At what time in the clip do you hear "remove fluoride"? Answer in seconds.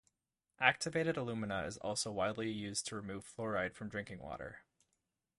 2.95-3.75